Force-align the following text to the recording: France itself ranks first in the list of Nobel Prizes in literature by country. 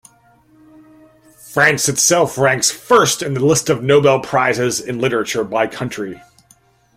France 1.51 1.87
itself 1.87 2.35
ranks 2.35 2.71
first 2.71 3.21
in 3.21 3.35
the 3.35 3.45
list 3.45 3.69
of 3.69 3.83
Nobel 3.83 4.19
Prizes 4.19 4.79
in 4.79 4.97
literature 4.97 5.43
by 5.43 5.67
country. 5.67 6.19